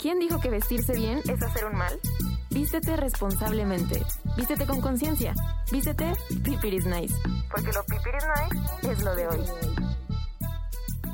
[0.00, 1.92] ¿Quién dijo que vestirse bien es hacer un mal?
[2.48, 4.02] Vístete responsablemente.
[4.34, 5.34] Vístete con conciencia.
[5.70, 7.14] Vístete Pipiris Nice.
[7.50, 8.24] Porque lo Pipiris
[8.80, 9.40] Nice es lo de hoy.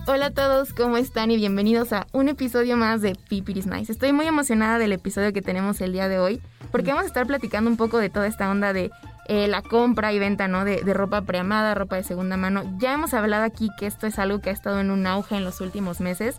[0.06, 1.32] Hola a todos, ¿cómo están?
[1.32, 3.90] Y bienvenidos a un episodio más de Pipiris Nice.
[3.90, 7.26] Estoy muy emocionada del episodio que tenemos el día de hoy, porque vamos a estar
[7.26, 8.92] platicando un poco de toda esta onda de
[9.26, 10.64] eh, la compra y venta, ¿no?
[10.64, 12.62] De, de ropa preamada, ropa de segunda mano.
[12.78, 15.44] Ya hemos hablado aquí que esto es algo que ha estado en un auge en
[15.44, 16.36] los últimos meses,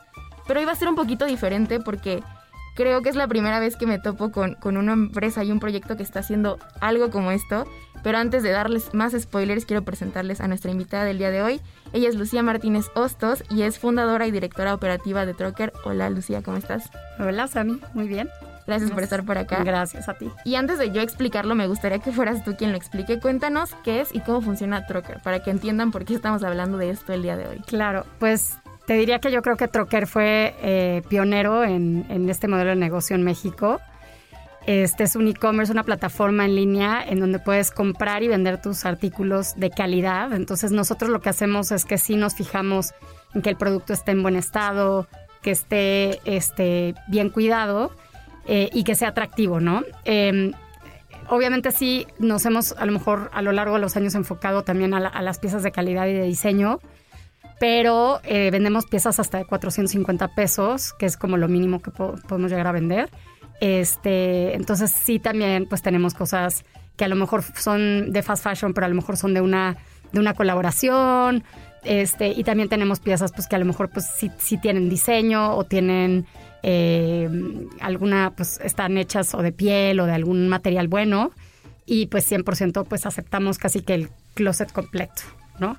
[0.47, 2.23] pero hoy va a ser un poquito diferente porque
[2.77, 5.59] creo que es la primera vez que me topo con, con, una empresa y un
[5.59, 7.65] proyecto que está haciendo algo como esto.
[8.03, 11.59] Pero antes de darles más spoilers, quiero presentarles a nuestra invitada del día de hoy.
[11.91, 15.73] Ella es Lucía Martínez Hostos y es fundadora y directora operativa de Trocker.
[15.83, 16.91] Hola Lucía, ¿cómo estás?
[17.19, 18.29] Hola Sami, muy bien.
[18.67, 19.63] Gracias por estar por acá.
[19.63, 20.29] Gracias a ti.
[20.45, 23.19] Y antes de yo explicarlo, me gustaría que fueras tú quien lo explique.
[23.19, 26.91] Cuéntanos qué es y cómo funciona Trocker, para que entiendan por qué estamos hablando de
[26.91, 27.59] esto el día de hoy.
[27.65, 32.69] Claro, pues te diría que yo creo que Trocker fue eh, pionero en, este modelo
[32.69, 33.81] de negocio en México.
[34.65, 38.85] Este es un e-commerce, una plataforma en línea en donde puedes comprar y vender tus
[38.85, 40.31] artículos de calidad.
[40.31, 42.93] Entonces nosotros lo que hacemos es que sí nos fijamos
[43.35, 45.05] en que el producto esté en buen estado,
[45.41, 47.91] que esté este, bien cuidado
[48.45, 49.83] eh, y que sea atractivo, ¿no?
[50.05, 50.53] Eh,
[51.27, 54.93] obviamente sí nos hemos a lo mejor a lo largo de los años enfocado también
[54.93, 56.79] a, la, a las piezas de calidad y de diseño
[57.59, 62.15] pero eh, vendemos piezas hasta de 450 pesos, que es como lo mínimo que po
[62.27, 63.09] podemos llegar a vender.
[63.59, 66.63] Este, entonces sí también pues tenemos cosas
[66.95, 69.77] que a lo mejor son de fast fashion, pero a lo mejor son de una,
[70.11, 71.43] de una colaboración.
[71.83, 75.55] Este, y también tenemos piezas pues que a lo mejor pues sí, sí tienen diseño
[75.55, 76.25] o tienen
[76.63, 77.29] eh,
[77.79, 81.31] alguna, pues están hechas o de piel o de algún material bueno.
[81.85, 85.21] Y pues 100% pues aceptamos casi que el closet completo,
[85.59, 85.77] ¿no?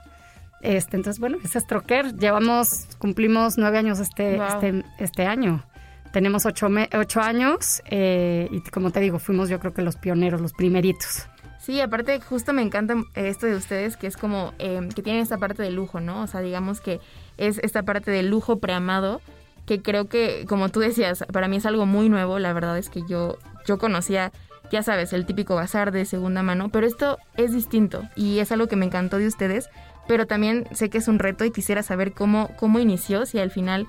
[0.60, 2.16] Este, entonces, bueno, ese es Troquer.
[2.16, 4.46] Llevamos, cumplimos nueve años este, wow.
[4.46, 5.64] este, este año.
[6.12, 9.96] Tenemos ocho, me, ocho años eh, y como te digo, fuimos yo creo que los
[9.96, 11.28] pioneros, los primeritos.
[11.58, 15.36] Sí, aparte justo me encanta esto de ustedes, que es como eh, que tienen esta
[15.36, 16.22] parte de lujo, ¿no?
[16.22, 16.98] O sea, digamos que
[17.36, 19.20] es esta parte de lujo preamado,
[19.66, 22.38] que creo que, como tú decías, para mí es algo muy nuevo.
[22.38, 23.36] La verdad es que yo,
[23.66, 24.32] yo conocía,
[24.72, 28.66] ya sabes, el típico bazar de segunda mano, pero esto es distinto y es algo
[28.66, 29.68] que me encantó de ustedes
[30.08, 33.52] pero también sé que es un reto y quisiera saber cómo, cómo inició, si al
[33.52, 33.86] final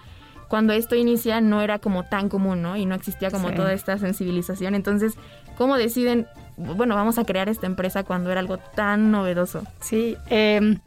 [0.50, 2.76] cuando esto inicia no era como tan común, ¿no?
[2.76, 3.56] Y no existía como sí.
[3.56, 4.76] toda esta sensibilización.
[4.76, 5.14] Entonces,
[5.58, 9.64] ¿cómo deciden, bueno, vamos a crear esta empresa cuando era algo tan novedoso?
[9.80, 10.78] Sí, eh,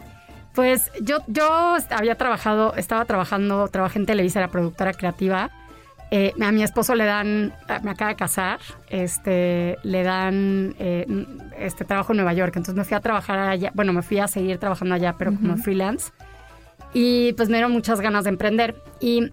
[0.55, 5.51] pues yo, yo había trabajado, estaba trabajando, trabajé en Televisa, era productora creativa.
[6.15, 11.07] Eh, a mi esposo le dan, me acaba de casar, este, le dan eh,
[11.59, 12.53] este trabajo en Nueva York.
[12.55, 15.35] Entonces me fui a trabajar allá, bueno, me fui a seguir trabajando allá, pero uh
[15.35, 15.41] -huh.
[15.41, 16.13] como freelance.
[16.93, 18.77] Y pues me dieron muchas ganas de emprender.
[19.01, 19.33] Y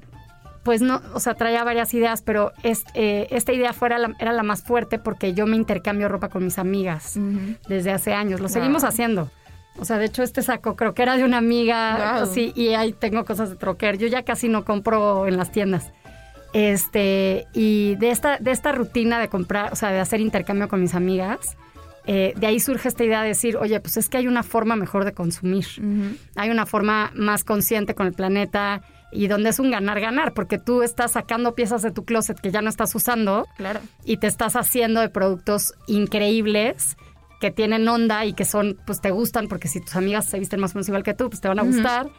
[0.63, 4.43] pues no, o sea, traía varias ideas, pero eh, esta idea fuera la, era la
[4.43, 7.57] más fuerte porque yo me intercambio ropa con mis amigas uh -huh.
[7.67, 8.39] desde hace años.
[8.39, 8.53] Lo wow.
[8.53, 9.29] seguimos haciendo.
[9.79, 12.33] O sea, de hecho, este saco creo que era de una amiga, wow.
[12.33, 13.97] sí, y ahí tengo cosas de troquer.
[13.97, 15.91] Yo ya casi no compro en las tiendas.
[16.53, 20.81] Este, y de esta, de esta rutina de comprar, o sea, de hacer intercambio con
[20.81, 21.57] mis amigas,
[22.05, 24.75] eh, de ahí surge esta idea de decir, oye, pues es que hay una forma
[24.75, 25.65] mejor de consumir.
[25.77, 26.17] Uh -huh.
[26.35, 28.81] Hay una forma más consciente con el planeta
[29.11, 32.61] y donde es un ganar-ganar, porque tú estás sacando piezas de tu closet que ya
[32.61, 33.79] no estás usando claro.
[34.05, 36.97] y te estás haciendo de productos increíbles
[37.39, 40.59] que tienen onda y que son, pues te gustan, porque si tus amigas se visten
[40.59, 41.73] más o menos igual que tú, pues te van a uh -huh.
[41.75, 42.09] gustar.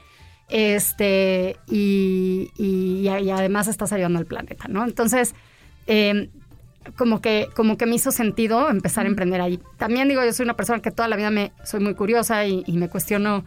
[0.51, 4.85] Este, y, y, y, además estás ayudando al planeta, ¿no?
[4.85, 5.35] Entonces,
[5.87, 6.29] eh,
[6.97, 9.61] como que, como que me hizo sentido empezar a emprender ahí.
[9.77, 12.65] También digo, yo soy una persona que toda la vida me soy muy curiosa y,
[12.67, 13.45] y me cuestiono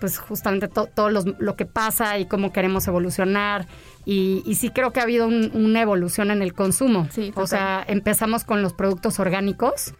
[0.00, 3.66] pues justamente todo lo que pasa y cómo queremos evolucionar.
[4.12, 7.06] Y, y sí creo que ha habido una evolución en el consumo.
[7.12, 9.94] Sí, o sea, empezamos con los productos orgánicos,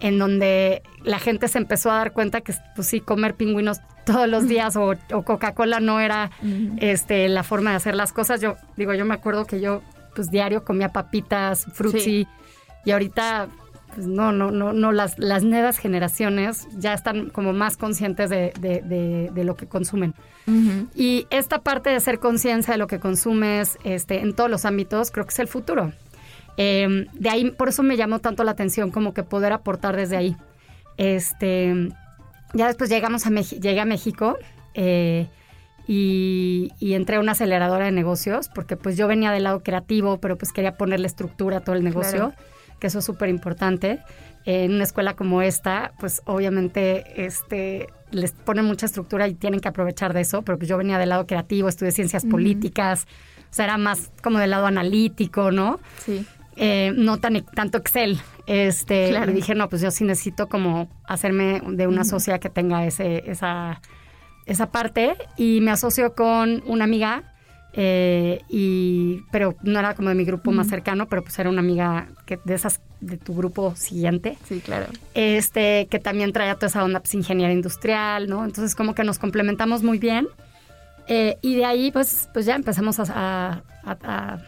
[0.00, 4.26] en donde la gente se empezó a dar cuenta que, pues sí, comer pingüinos todos
[4.30, 6.30] los días o, Coca-Cola no era
[6.78, 8.40] este, la forma de hacer las cosas.
[8.40, 9.82] Yo digo, yo me acuerdo que yo
[10.14, 12.26] pues diario comía papitas, frutzi,
[12.86, 13.48] y ahorita
[13.94, 18.52] pues no, no, no, no, las, las nuevas generaciones ya están como más conscientes de,
[18.60, 20.14] de, lo que consumen.
[20.94, 25.10] Y esta parte de ser conciencia de lo que consumes este, en todos los ámbitos,
[25.10, 25.92] creo que es el futuro.
[26.56, 30.16] Em, de ahí, por eso me llamó tanto la atención, como que poder aportar desde
[30.16, 30.36] ahí.
[30.96, 31.90] Este,
[32.52, 34.36] ya después llegamos a llegué a México
[34.74, 35.28] eh,
[35.86, 40.36] y, entré a una aceleradora de negocios, porque pues yo venía del lado creativo, pero
[40.36, 42.34] pues quería ponerle estructura a todo el negocio
[42.80, 44.00] que eso es súper importante.
[44.44, 49.68] En una escuela como esta, pues obviamente este, les ponen mucha estructura y tienen que
[49.68, 53.06] aprovechar de eso, pero pues yo venía del lado creativo, estudié ciencias políticas,
[53.50, 55.78] o sea, era más como del lado analítico, ¿no?
[56.04, 56.26] Sí.
[56.56, 58.20] Eh, no tan tanto Excel.
[58.46, 62.84] Este, y dije, no, pues yo sí necesito como hacerme de una sociedad que tenga
[62.84, 63.80] ese, esa,
[64.46, 65.16] esa parte.
[65.36, 67.29] Y me asocio con una amiga
[67.72, 71.60] eh, y, pero no era como de mi grupo más cercano, pero pues era una
[71.60, 74.36] amiga que, de esas de tu grupo siguiente.
[74.44, 74.86] Sí, claro.
[75.14, 78.44] Este, que también traía toda esa onda pues, ingeniería industrial, ¿no?
[78.44, 80.28] Entonces como que nos complementamos muy bien.
[81.06, 84.38] Eh, y de ahí pues, pues ya empezamos a, a,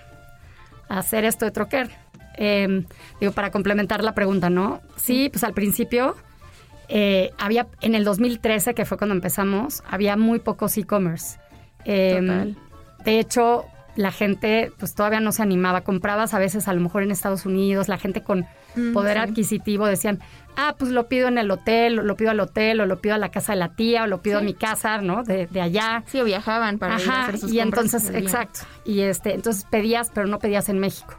[0.89, 1.91] hacer esto de troquer.
[2.35, 2.87] Em,
[3.21, 4.81] digo, para complementar la pregunta, ¿no?
[4.97, 6.17] Sí, pues al principio
[6.89, 11.39] eh, había, en el 2013, que fue cuando empezamos, había muy pocos e-commerce.
[11.85, 12.57] Em, Total
[13.04, 13.66] de hecho,
[13.96, 15.82] la gente pues todavía no se animaba.
[15.82, 19.87] Comprabas a veces a lo mejor en Estados Unidos, la gente con mm, poder adquisitivo
[19.87, 20.20] decían,
[20.56, 23.19] ah, pues lo pido en el hotel, lo pido al hotel, o lo pido a
[23.19, 25.22] la casa de la tía, o lo pido a mi casa, ¿no?
[25.22, 26.04] De, allá.
[26.06, 28.60] Sí, o viajaban para hacer sus y entonces, exacto.
[28.84, 31.19] Y este, entonces pedías, pero no pedías en México.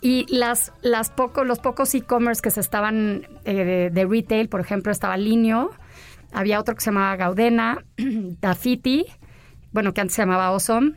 [0.00, 4.92] Y las, las poco, los pocos e-commerce que se estaban eh, de, retail, por ejemplo,
[4.92, 5.72] estaba Linio,
[6.32, 9.06] había otro que se llamaba Gaudena, Dafiti,
[9.72, 10.92] bueno, que antes se llamaba Awesome,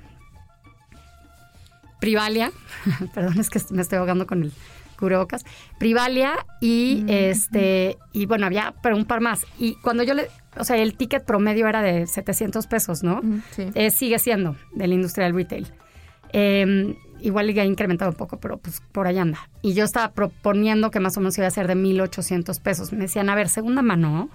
[2.02, 2.52] Privalia,
[3.14, 4.52] perdón, es que me estoy ahogando con el
[5.00, 5.46] cubrebocas,
[5.80, 9.46] Privalia y mm, este, y bueno, había, pero un par más.
[9.58, 10.28] Y cuando yo le,
[10.58, 13.22] o sea, el ticket promedio era de 700 pesos, ¿no?
[13.52, 13.70] Sí.
[13.74, 15.68] Eh, sigue siendo de la industria del retail.
[16.34, 19.50] Eh, igual ha incrementado un poco, pero pues por ahí anda.
[19.62, 22.92] Y yo estaba proponiendo que más o menos iba a ser de 1.800 pesos.
[22.92, 24.30] Me decían, a ver, segunda mano,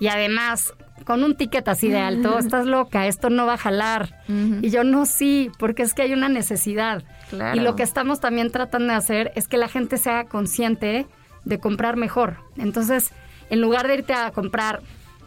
[0.00, 0.74] y además,
[1.04, 4.22] con un ticket así de alto, estás loca, esto no va a jalar.
[4.28, 7.04] Y yo no, sí, porque es que hay una necesidad.
[7.54, 11.06] Y lo que estamos también tratando de hacer es que la gente sea consciente
[11.44, 12.36] de comprar mejor.
[12.56, 13.12] Entonces,
[13.50, 14.82] en lugar de irte a comprar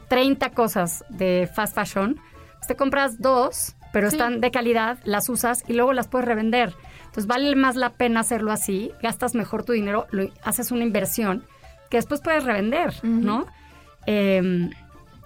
[0.10, 2.20] 30 cosas de fast fashion,
[2.56, 6.74] pues te compras dos, pero están de calidad, las usas y luego las puedes revender.
[7.06, 11.46] Entonces, vale más la pena hacerlo así, gastas mejor tu dinero, lo, haces una inversión
[11.90, 13.48] que después puedes revender, ¿no?
[14.06, 14.72] Em,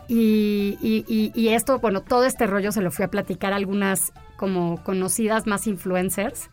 [0.07, 5.47] y, esto, bueno, todo este rollo se lo fui a platicar a algunas como conocidas
[5.47, 6.49] más influencers.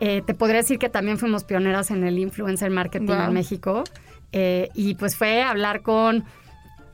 [0.00, 3.84] Eh, te podría decir que también fuimos pioneras en el influencer marketing en México.
[4.32, 6.24] Eh, y pues fue a hablar con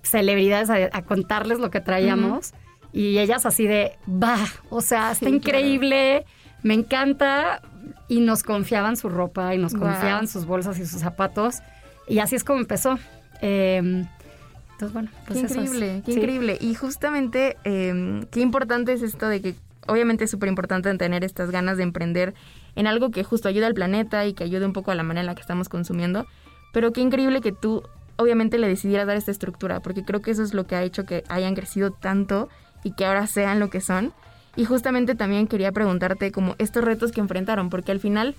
[0.03, 2.53] celebridades, a, contarles lo que traíamos.
[2.93, 6.27] Y ellas así de, va, o sea, está increíble,
[6.63, 7.63] me encanta.
[8.07, 11.57] Y nos confiaban su ropa y nos confiaban sus bolsas y sus zapatos.
[12.07, 12.99] Y así es como empezó.
[13.41, 14.05] Eh,
[14.91, 16.59] bueno, pues qué increíble, qué increíble.
[16.61, 19.55] Y justamente, em, qué importante es esto de que,
[19.87, 22.35] obviamente es súper importante tener estas ganas de emprender
[22.75, 25.21] en algo que justo ayude al planeta y que ayude un poco a la manera
[25.21, 26.27] en la que estamos consumiendo.
[26.73, 27.83] Pero qué increíble que tú,
[28.17, 31.05] obviamente, le decidieras dar esta estructura, porque creo que eso es lo que ha hecho
[31.05, 32.49] que hayan crecido tanto
[32.83, 34.13] y que ahora sean lo que son.
[34.57, 38.35] Y justamente también quería preguntarte como estos retos que enfrentaron, porque al final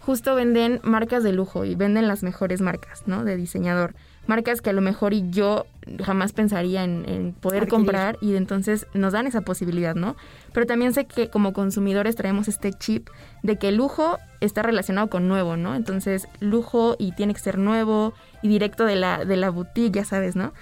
[0.00, 3.24] justo venden marcas de lujo y venden las mejores marcas, ¿no?
[3.24, 3.94] De diseñador
[4.26, 5.66] marcas que a lo mejor y yo
[6.04, 10.16] jamás pensaría en, poder comprar y entonces nos dan esa posibilidad, ¿no?
[10.52, 13.08] Pero también sé que como consumidores traemos este chip
[13.42, 15.74] de que el lujo está relacionado con nuevo, ¿no?
[15.74, 20.04] Entonces, lujo y tiene que ser nuevo y directo de la, de la boutique, ya
[20.04, 20.52] sabes, ¿no?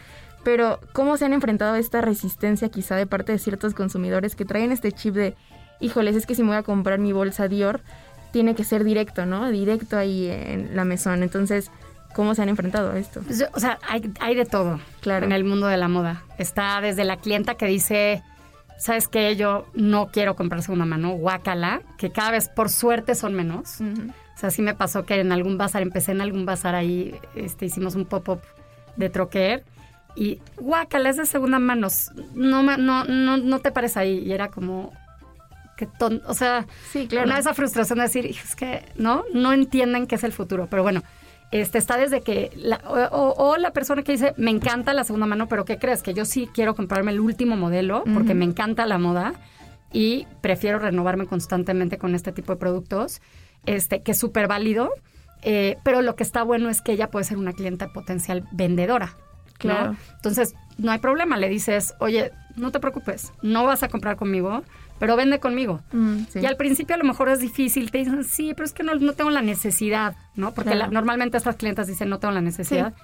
[0.44, 4.44] Pero, ¿cómo se han enfrentado a esta resistencia quizá de parte de ciertos consumidores que
[4.44, 5.34] traen este chip de,
[5.80, 7.80] híjoles, es que si me voy a comprar mi bolsa Dior,
[8.30, 9.50] tiene que ser directo, ¿no?
[9.50, 11.22] Directo ahí en la mesón.
[11.22, 11.70] Entonces,
[12.15, 13.21] ¿Cómo se han enfrentado a esto?
[13.23, 15.27] Pues o sea, hay, de todo claro.
[15.27, 16.23] en el mundo de la moda.
[16.38, 18.23] Está desde la clienta que dice,
[18.79, 19.37] ¿sabes qué?
[19.37, 23.81] Yo no quiero comprar segunda mano, guácala, que cada vez por suerte son menos.
[23.81, 27.15] O O sea, sí me pasó que en algún bazar, empecé en algún bazar ahí,
[27.35, 28.41] este, hicimos un pop-up
[28.97, 29.65] de troquer
[30.17, 31.88] y guácala, es de segunda mano,
[32.35, 34.19] no, no, no, no te pares ahí.
[34.19, 34.93] Y era como,
[35.77, 37.27] qué ton, o sea, Sí, claro.
[37.27, 40.33] una de esa frustración de decir, "Hijo, es que no, no entienden qué es el
[40.33, 40.67] futuro.
[40.71, 41.03] Pero bueno,
[41.50, 45.26] este está desde que, la- o, o- la persona que dice, me encanta la segunda
[45.26, 46.02] mano, pero ¿qué crees?
[46.02, 49.33] Que yo sí quiero comprarme el último modelo porque me encanta la moda
[49.93, 53.23] y prefiero renovarme constantemente con este tipo de productos,
[53.64, 54.90] este, que es súper válido.
[55.43, 59.14] eh, pero lo que está bueno es que ella puede ser una clienta potencial vendedora.
[59.17, 59.52] ¿no?
[59.59, 59.97] Claro.
[60.17, 61.37] Entonces, no hay problema.
[61.37, 64.62] Le dices, oye, no te preocupes, no vas a comprar conmigo,
[64.99, 65.81] pero vende conmigo.
[65.93, 66.40] Mm, sí.
[66.40, 68.95] Y al principio a lo mejor es difícil, te dicen, sí, pero es que no,
[68.95, 70.52] no tengo la necesidad, ¿no?
[70.55, 70.87] Porque Claro.
[70.87, 72.95] la- normalmente estas clientas dicen, no tengo la necesidad.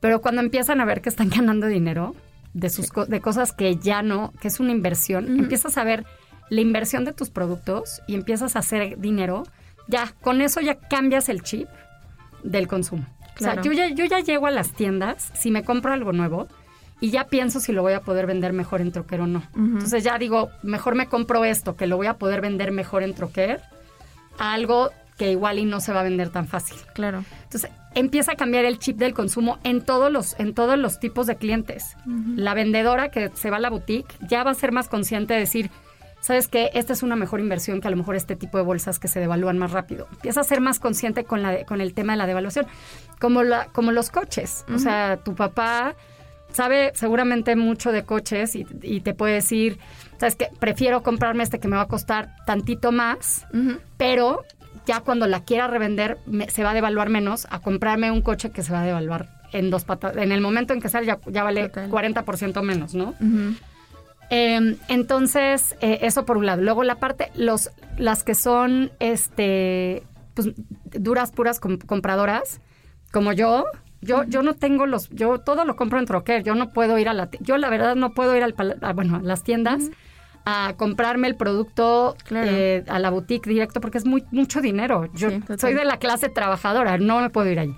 [0.00, 2.14] Pero cuando empiezan a ver que están ganando dinero
[2.54, 6.04] de, sus co- de cosas que ya no, que es una inversión, empiezas a ver
[6.50, 9.44] la inversión de tus productos y empiezas a hacer dinero,
[9.86, 11.68] ya, con eso ya cambias el chip
[12.42, 13.06] del consumo.
[13.36, 16.48] O sea, yo ya, yo ya llego a las tiendas, si me compro algo nuevo,
[17.00, 19.42] y ya pienso si lo voy a poder vender mejor en troquer o no.
[19.54, 23.14] Entonces ya digo, mejor me compro esto, que lo voy a poder vender mejor en
[23.14, 23.60] troquer,
[24.38, 26.78] a algo que igual y no se va a vender tan fácil.
[26.94, 27.24] Claro.
[27.42, 31.26] Entonces empieza a cambiar el chip del consumo en todos los, en todos los tipos
[31.26, 31.96] de clientes.
[32.36, 35.40] La vendedora que se va a la boutique ya va a ser más consciente de
[35.40, 35.70] decir,
[36.20, 36.70] ¿sabes qué?
[36.74, 39.18] Esta es una mejor inversión que a lo mejor este tipo de bolsas que se
[39.18, 40.06] devalúan más rápido.
[40.12, 42.66] Empieza a ser más consciente con, la, con el tema de la devaluación.
[43.18, 44.64] Como, la, como los coches.
[44.72, 45.96] O sea, tu papá
[46.52, 49.78] sabe seguramente mucho de coches y, y te puede decir,
[50.18, 50.48] ¿sabes qué?
[50.58, 53.46] Prefiero comprarme este que me va a costar tantito más,
[53.96, 54.44] pero
[54.86, 58.50] ya cuando la quiera revender me- se va a devaluar menos a comprarme un coche
[58.50, 60.16] que se va a devaluar en dos patas.
[60.16, 61.90] En el momento en que sale ya, ya vale Total.
[61.90, 63.14] 40% menos, ¿no?
[64.30, 66.62] Eh, entonces, eh, eso por un lado.
[66.62, 70.02] Luego la parte, los, las que son este
[70.34, 70.50] pues
[70.84, 72.60] duras, puras com- compradoras,
[73.10, 73.64] como yo,
[74.00, 77.08] yo, yo no tengo los, yo todo lo compro en troquer, yo no puedo ir
[77.08, 79.90] a la yo la verdad no puedo ir al a, bueno, a las tiendas
[80.44, 82.48] a comprarme el producto Claro.
[82.50, 85.06] eh, a la boutique directo porque es muy mucho dinero.
[85.14, 87.74] Yo Sí, soy de la clase trabajadora, no me puedo ir ahí.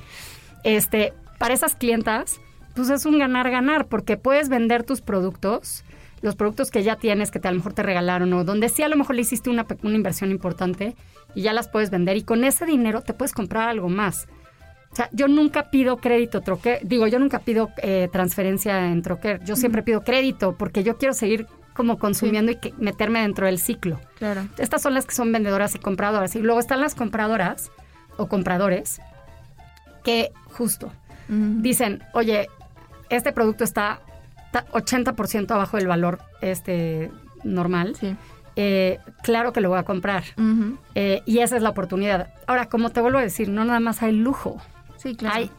[0.62, 2.40] Este, para esas clientas,
[2.74, 5.84] pues es un ganar-ganar, porque puedes vender tus productos,
[6.22, 8.82] los productos que ya tienes, que te, a lo mejor te regalaron, o donde sí
[8.82, 10.94] a lo mejor le hiciste una, una inversión importante
[11.34, 14.28] y ya las puedes vender, y con ese dinero te puedes comprar algo más.
[14.92, 19.42] O sea, yo nunca pido crédito troquer, digo, yo nunca pido eh, transferencia en troquer,
[19.44, 23.59] yo siempre pido crédito, porque yo quiero seguir como consumiendo y que- meterme dentro del
[23.61, 24.00] ciclo.
[24.18, 24.42] Claro.
[24.59, 26.35] Estas son las que son vendedoras y compradoras.
[26.35, 27.70] Y luego están las compradoras
[28.16, 29.00] o compradores
[30.04, 30.92] que justo
[31.62, 32.49] dicen, oye,
[33.09, 34.00] este producto está
[34.50, 37.12] ta- 80% abajo del valor este
[37.44, 37.94] normal.
[37.99, 38.16] Sí.
[38.56, 40.25] Eh, claro que lo voy a comprar.
[40.97, 42.35] Eh, y esa es la oportunidad.
[42.49, 44.61] Ahora, como te vuelvo a decir, no nada más hay lujo.
[45.02, 45.37] Sí, claro.
[45.37, 45.50] Hay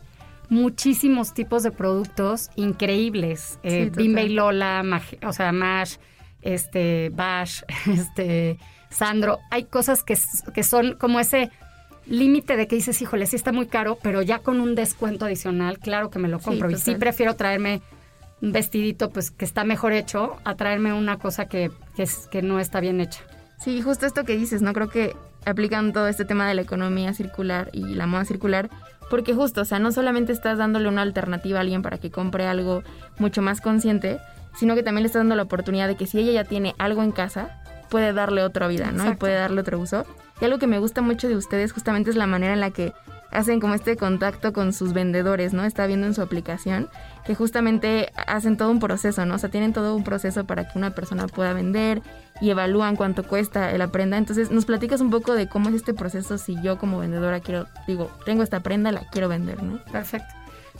[0.50, 3.60] muchísimos tipos de productos increíbles.
[3.64, 3.98] Eh, Sí.
[4.04, 5.96] Bimbe y Lola, Maj- o sea, Mash,
[6.42, 8.58] este, Bash, este,
[8.90, 9.40] Sandro.
[9.50, 10.18] Hay cosas que,
[10.54, 11.50] que son como ese
[12.06, 15.80] límite de que dices, híjole, sí está muy caro, pero ya con un descuento adicional,
[15.80, 16.70] claro que me lo Sí, compro.
[16.72, 17.82] y sí prefiero traerme
[18.42, 22.42] un vestidito pues que está mejor hecho a traerme una cosa que, que, es- que
[22.42, 23.22] no está bien hecha.
[23.60, 24.74] Sí, justo esto que dices, ¿no?
[24.74, 28.70] Creo que aplican todo este tema de la economía circular y la moda circular,
[29.10, 32.48] porque justo, o sea, no solamente estás dándole una alternativa a alguien para que compre
[32.48, 32.84] algo
[33.18, 34.20] mucho más consciente,
[34.56, 37.04] sino que también le estás dando la oportunidad de que si ella ya tiene algo
[37.04, 39.10] en casa, puede darle otra vida, ¿no?
[39.12, 40.06] Y puede darle otro uso.
[40.40, 42.94] Y algo que me gusta mucho de ustedes justamente es la manera en la que
[43.32, 45.64] hacen como este contacto con sus vendedores, ¿no?
[45.66, 46.90] Está viendo en su aplicación
[47.26, 49.36] que justamente hacen todo un proceso, ¿no?
[49.36, 52.02] O sea, tienen todo un proceso para que una persona pueda vender
[52.40, 54.18] y evalúan cuánto cuesta la prenda.
[54.18, 57.68] Entonces, nos platicas un poco de cómo es este proceso si yo como vendedora quiero,
[57.88, 59.84] digo, tengo esta prenda, la quiero vender, ¿no?
[59.92, 60.34] Perfecto.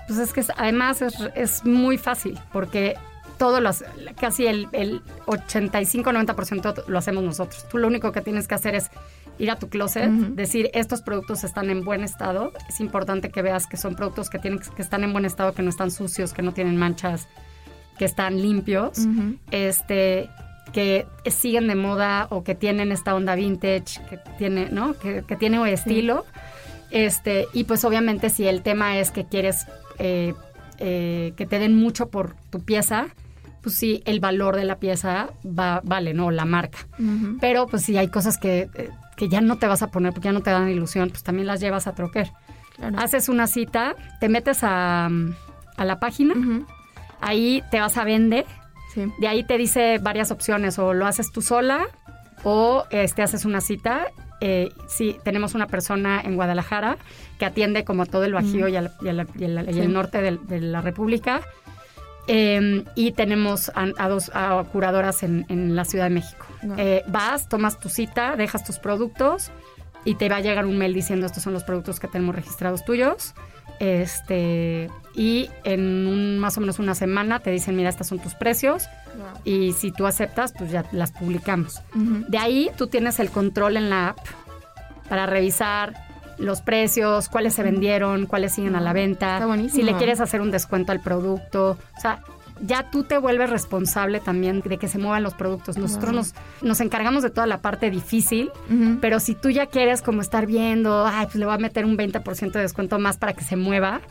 [0.08, 2.96] Pues es que además es, es muy fácil porque
[3.42, 3.84] todos los,
[4.20, 7.68] casi el, el 85-90% lo hacemos nosotros.
[7.70, 8.92] Tú lo único que tienes que hacer es
[9.42, 12.54] ir a tu closet, decir estos productos están en buen estado.
[12.70, 15.64] Es importante que veas que son productos que, tienen, que están en buen estado, que
[15.64, 17.28] no están sucios, que no tienen manchas,
[17.98, 19.08] que están limpios,
[19.50, 20.30] este
[20.72, 24.94] que siguen de moda o que tienen esta onda vintage, que tiene, ¿no?
[24.94, 26.26] Que, que tiene estilo.
[26.92, 29.66] Este, y pues obviamente si el tema es que quieres
[29.98, 30.34] eh,
[30.78, 33.08] eh, que te den mucho por tu pieza,
[33.62, 36.32] pues sí, el valor de la pieza va, vale, ¿no?
[36.32, 36.80] La marca.
[37.40, 38.90] Pero pues si hay cosas que, eh,
[39.22, 41.46] que ya no te vas a poner porque ya no te dan ilusión, pues también
[41.46, 42.32] las llevas a troquer.
[42.76, 42.98] Claro.
[42.98, 45.06] Haces una cita, te metes a,
[45.78, 46.34] a la página,
[47.20, 48.46] ahí te vas a vender,
[48.96, 49.06] Sí.
[49.20, 51.86] de ahí te dice varias opciones, o lo haces tú sola,
[52.44, 54.08] o este, haces una cita
[54.44, 56.98] eh, sí, tenemos una persona en Guadalajara
[57.38, 60.20] que atiende como todo el Bajío y, al- y al- y al- y el norte
[60.20, 61.42] de la República.
[62.28, 66.46] Eh, y tenemos a, a dos a curadoras en, en la Ciudad de México.
[66.78, 69.52] Eh, vas, tomas tu cita, dejas tus productos
[70.06, 72.86] y te va a llegar un mail diciendo estos son los productos que tenemos registrados
[72.86, 73.34] tuyos.
[73.80, 78.36] Este, y en un- más o menos una semana te dicen, mira, estos son tus
[78.36, 78.86] precios.
[79.44, 81.82] Y si tú aceptas, pues ya las publicamos.
[81.94, 84.20] De ahí tú tienes el control en la app
[85.10, 85.94] para revisar
[86.42, 89.76] los precios, cuáles se vendieron, cuáles siguen a la venta, Está buenísimo.
[89.76, 91.78] si le quieres hacer un descuento al producto.
[91.98, 92.20] O sea,
[92.64, 95.80] ya tú te vuelves responsable también de que se muevan los productos.
[95.80, 98.52] Nosotros nos, nos encargamos de toda la parte difícil,
[99.02, 101.98] pero si tú ya quieres como estar viendo, ay, pues le voy a meter un
[101.98, 104.02] 20% de descuento más para que se mueva,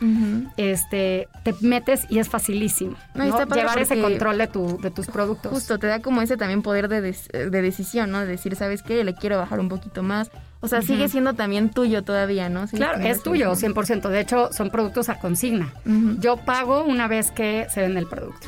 [0.57, 2.95] este, te metes y es facilísimo.
[3.15, 3.23] No,
[3.55, 5.51] Llevar ese control de, tu, de tus productos.
[5.51, 8.19] Justo, te da como ese también poder de, des- de decisión, ¿no?
[8.19, 9.03] De decir, ¿sabes qué?
[9.03, 10.29] Le quiero bajar un poquito más.
[10.63, 12.67] O sea, sigue siendo también tuyo todavía, ¿no?
[12.67, 14.09] Sigue Claro, es tuyo, ese- 100%.
[14.09, 15.73] De hecho, son productos a consigna.
[16.19, 18.47] Yo pago una vez que se vende el producto.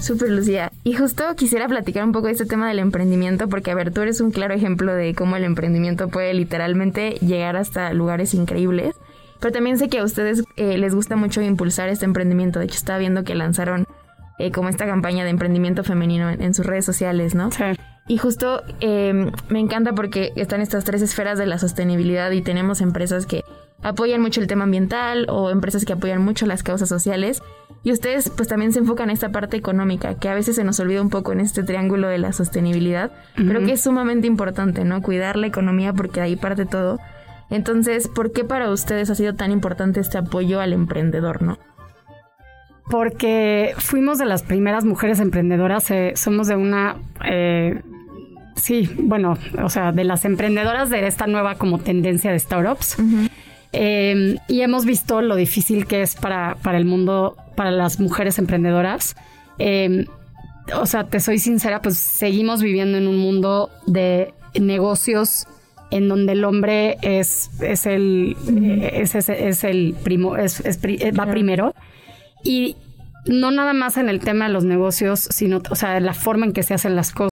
[0.00, 0.72] Súper, Lucía.
[0.82, 4.00] Y justo quisiera platicar un poco de este tema del emprendimiento, porque, a ver, tú
[4.00, 8.96] eres un claro ejemplo de cómo el emprendimiento puede literalmente llegar hasta lugares increíbles.
[9.38, 12.58] Pero también sé que a ustedes eh, les gusta mucho impulsar este emprendimiento.
[12.58, 13.86] De hecho, estaba viendo que lanzaron
[14.38, 17.50] eh, como esta campaña de emprendimiento femenino en, en sus redes sociales, ¿no?
[17.52, 17.62] Sí.
[18.08, 22.80] Y justo eh, me encanta porque están estas tres esferas de la sostenibilidad y tenemos
[22.80, 23.44] empresas que
[23.82, 27.42] apoyan mucho el tema ambiental o empresas que apoyan mucho las causas sociales.
[27.84, 30.78] Y ustedes pues también se enfocan en esta parte económica, que a veces se nos
[30.78, 35.02] olvida un poco en este triángulo de la sostenibilidad, pero que es sumamente importante, ¿no?
[35.02, 37.00] Cuidar la economía porque de ahí parte todo.
[37.50, 41.58] Entonces, ¿por qué para ustedes ha sido tan importante este apoyo al emprendedor, no?
[42.88, 47.82] Porque fuimos de las primeras mujeres emprendedoras, eh, somos de una, eh,
[48.62, 52.96] sí, bueno, o sea, de las emprendedoras de esta nueva como tendencia de startups.
[53.72, 58.38] Eh, y hemos visto lo difícil que es para, para el mundo, para las mujeres
[58.38, 59.16] emprendedoras.
[59.58, 60.06] Eh,
[60.74, 65.46] o sea, te soy sincera, pues seguimos viviendo en un mundo de negocios
[65.90, 68.36] en donde el hombre es, es el
[68.92, 71.74] es, es- es el primo es, es pri- eh, va primero
[72.44, 72.76] y
[73.26, 76.52] no nada más en el tema de los negocios sino o sea la forma en
[76.54, 77.31] que se hacen las cosas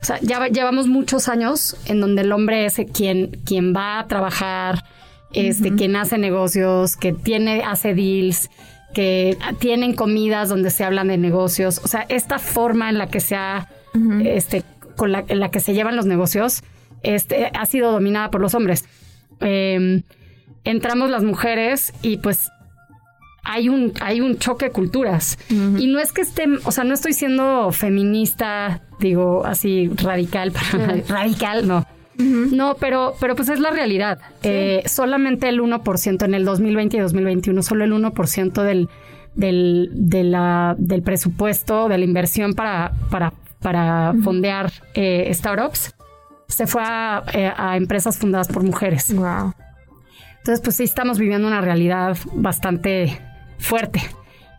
[0.00, 3.98] O sea, ya va- llevamos muchos años en donde el hombre es quien, quien va
[4.00, 4.84] a trabajar,
[5.32, 8.50] este, quien hace negocios, que tiene, hace deals,
[8.94, 11.80] que tienen comidas donde se hablan de negocios.
[11.84, 13.68] O sea, esta forma en la que se ha,
[14.24, 14.62] este,
[14.96, 16.62] con la, en la que se llevan los negocios,
[17.02, 18.86] este, ha sido dominada por los hombres.
[19.40, 20.02] Eh,
[20.64, 22.50] entramos las mujeres y pues
[23.42, 25.38] hay un, hay un choque de culturas.
[25.48, 30.96] Y no es que esté, o sea, no estoy siendo feminista, digo así radical, para,
[31.08, 31.86] radical, no.
[32.18, 34.18] No, pero, pero pues es la realidad.
[34.42, 38.90] Eh, solamente el 1% en el 2020 y 2021, solo el 1% del,
[39.34, 45.94] del, de la, del presupuesto, de la inversión para, para, para fondear eh, startups,
[46.46, 49.14] se fue a, eh, a empresas fundadas por mujeres.
[49.14, 49.54] Wow.
[50.38, 53.18] Entonces, pues sí estamos viviendo una realidad bastante
[53.60, 54.00] fuerte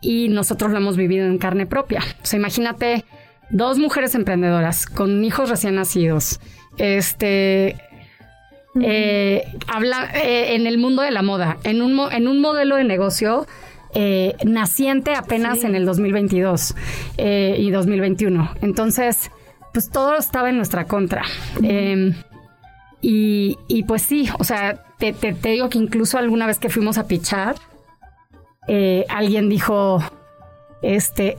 [0.00, 2.00] y nosotros lo hemos vivido en carne propia.
[2.22, 3.04] O sea, imagínate
[3.50, 6.40] dos mujeres emprendedoras con hijos recién nacidos,
[6.78, 7.76] este,
[8.80, 12.76] eh, habla eh, en el mundo de la moda, en un, mo- en un modelo
[12.76, 13.46] de negocio
[13.94, 16.74] eh, naciente apenas en el 2022
[17.18, 18.54] eh, y 2021.
[18.62, 19.30] Entonces,
[19.74, 21.22] pues todo estaba en nuestra contra.
[21.62, 22.14] Eh,
[23.02, 26.70] y, y pues sí, o sea, te, te- te digo que incluso alguna vez que
[26.70, 27.56] fuimos a pichar,
[28.68, 30.00] eh, alguien dijo,
[30.82, 31.38] este,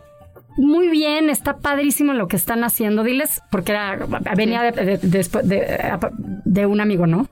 [0.57, 3.03] muy bien, está padrísimo lo que están haciendo.
[3.03, 3.97] Diles, porque era,
[4.35, 6.09] venía de, de,
[6.45, 7.27] de, un amigo, ¿no?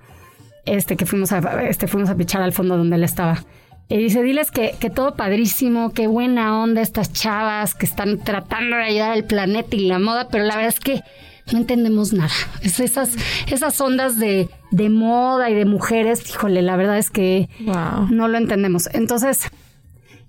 [0.66, 3.44] Este, que fuimos a, este, fuimos a pichar al fondo donde él estaba.
[3.90, 8.78] Y dice, diles que, que todo padrísimo, qué buena onda estas chavas que están tratando
[8.78, 11.02] de ayudar al planeta y la moda, pero la verdad es que
[11.52, 12.32] no entendemos nada.
[12.62, 13.16] Es esas,
[13.48, 17.50] esas ondas de, de moda y de mujeres, híjole, la verdad es que
[18.10, 18.88] no lo entendemos.
[18.94, 19.52] Entonces,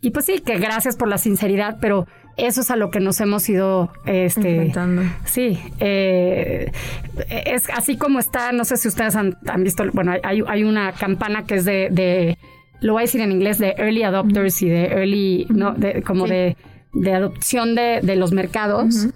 [0.02, 3.20] y pues sí, que gracias por la sinceridad, pero eso es a lo que nos
[3.20, 4.72] hemos ido este
[5.26, 6.72] sí eh,
[7.28, 11.44] es así como está no sé si ustedes han, visto bueno hay, hay, una campana
[11.44, 12.38] que es de, de,
[12.80, 16.26] lo voy a decir en inglés de early adopters y de early no de, como
[16.26, 16.56] de,
[16.94, 19.08] de adopción de, de los mercados.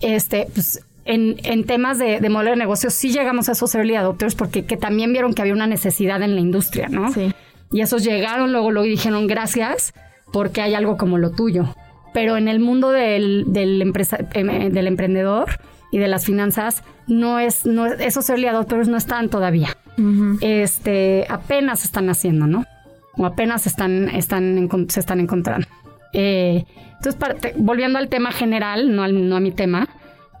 [0.00, 3.94] Este pues en, en temas de, de, modelo de negocio sí llegamos a esos early
[3.94, 7.12] adopters porque que también vieron que había una necesidad en la industria, ¿no?
[7.12, 7.32] Sí.
[7.72, 9.94] Y esos llegaron luego, luego y dijeron gracias
[10.34, 11.76] porque hay algo como lo tuyo.
[12.12, 15.60] Pero en el mundo del, del, empresa, em, eh, del emprendedor
[15.92, 19.76] y de las finanzas, no es, no, esos early adopters no están todavía.
[20.40, 22.64] Este, apenas están haciendo, ¿no?
[23.16, 25.68] O apenas están, están, se están encontrando.
[26.12, 26.64] Eh,
[26.96, 29.88] entonces, volviendo al tema general, no, no a mi tema,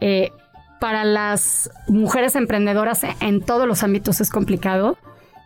[0.00, 0.32] eh,
[0.80, 4.98] para las mujeres emprendedoras en todos los ámbitos es complicado.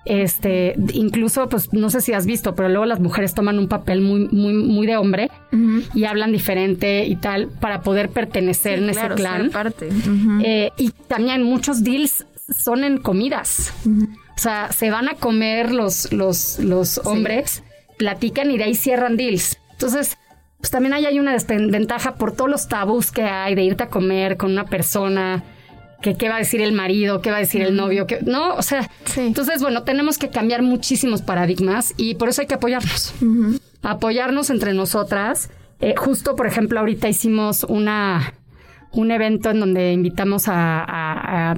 [0.04, 4.00] Este, incluso, pues no sé si has visto, pero luego las mujeres toman un papel
[4.00, 5.30] muy, muy, muy de hombre
[5.94, 9.50] y hablan diferente y tal para poder pertenecer en ese clan.
[9.50, 9.88] parte.
[10.42, 12.24] Eh, y también muchos deals
[12.56, 13.72] son en comidas.
[13.86, 17.62] O sea, se van a comer los, los, los hombres,
[17.98, 19.58] platican y de ahí cierran deals.
[19.72, 20.16] Entonces,
[20.58, 23.88] pues también ahí hay una desventaja por todos los tabús que hay de irte a
[23.88, 25.44] comer con una persona,
[26.00, 28.54] que qué va a decir el marido, qué va a decir el novio, que no,
[28.54, 33.14] o sea, entonces bueno, tenemos que cambiar muchísimos paradigmas y por eso hay que apoyarnos.
[33.82, 35.50] Apoyarnos entre nosotras.
[35.80, 38.34] Eh, justo, por ejemplo, ahorita hicimos una
[38.92, 40.84] un evento en donde invitamos a,
[41.52, 41.56] a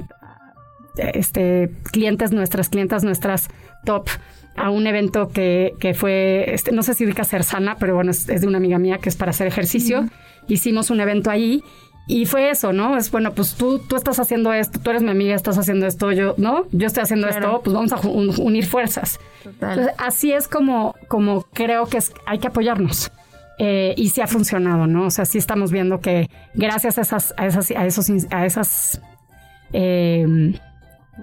[0.97, 3.47] este clientes nuestras, clientas nuestras
[3.85, 4.09] top
[4.55, 8.11] a un evento que, que fue, este, no sé si ubica ser sana, pero bueno,
[8.11, 10.09] es, de una amiga mía que es para hacer ejercicio.
[10.47, 11.63] Hicimos un evento ahí
[12.07, 12.97] y fue eso, ¿no?
[12.97, 16.11] Es bueno, pues tú, tú estás haciendo esto, tú eres mi amiga, estás haciendo esto,
[16.11, 16.65] yo, ¿no?
[16.71, 19.19] Yo estoy haciendo esto, pues vamos a unir fuerzas.
[19.45, 23.11] Entonces, así es como, como creo que es, hay que apoyarnos.
[23.59, 25.05] Eh, y sí ha funcionado, ¿no?
[25.05, 29.01] O sea, sí estamos viendo que gracias a esas, a esas, a esos, a esas,
[29.71, 30.55] eh,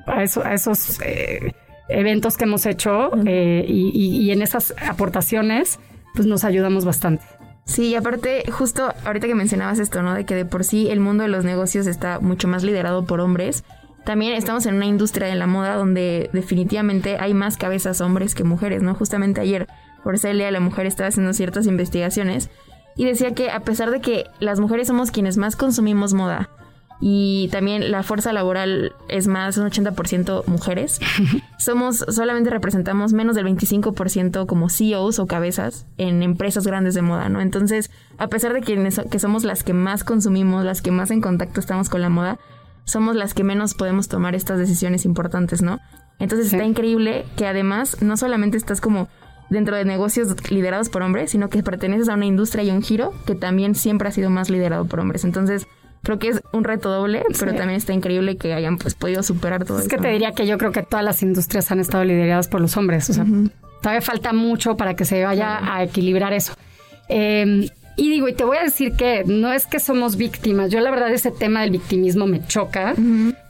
[0.07, 1.53] a, eso, a esos eh,
[1.89, 5.81] eventos que hemos hecho eh, y, en esas aportaciones,
[6.15, 7.25] pues nos ayudamos bastante.
[7.69, 10.15] Sí, y aparte, justo ahorita que mencionabas esto, ¿no?
[10.15, 13.21] De que de por sí el mundo de los negocios está mucho más liderado por
[13.21, 13.63] hombres.
[14.05, 18.43] También estamos en una industria de la moda donde definitivamente hay más cabezas hombres que
[18.43, 18.95] mujeres, ¿no?
[18.95, 19.69] Justamente ayer,
[20.03, 22.49] por el Día la Mujer, estaba haciendo ciertas investigaciones
[22.97, 26.49] y decía que a pesar de que las mujeres somos quienes más consumimos moda,
[27.01, 31.01] y también la fuerza laboral es más un 80% mujeres.
[31.59, 37.29] Somos solamente representamos menos del 25% como CEOs o cabezas en empresas grandes de moda,
[37.29, 37.41] ¿no?
[37.41, 38.77] Entonces, a pesar de que,
[39.11, 42.39] que somos las que más consumimos, las que más en contacto estamos con la moda,
[42.85, 45.79] somos las que menos podemos tomar estas decisiones importantes, ¿no?
[46.19, 49.09] Entonces está increíble que además no solamente estás como
[49.51, 53.15] dentro de negocios liderados por hombres, sino que perteneces a una industria y un giro
[53.25, 55.25] que también siempre ha sido más liderado por hombres.
[55.25, 55.67] Entonces,
[56.03, 59.65] creo que es un reto doble, pero también está increíble que hayan pues podido superar
[59.65, 62.49] todo es que te diría que yo creo que todas las industrias han estado lideradas
[62.49, 63.27] por los hombres, o sea,
[63.83, 66.55] todavía falta mucho para que se vaya a equilibrar eso.
[67.09, 70.71] Em, y digo, y te voy a decir que no es que somos víctimas.
[70.71, 72.95] Yo la verdad ese tema del victimismo me choca.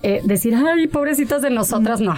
[0.03, 2.15] Eh, decir, ay, pobrecitas de nosotras, no.